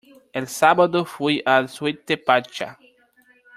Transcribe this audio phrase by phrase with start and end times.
[0.33, 2.75] El sábado fui al Sweet Pachá.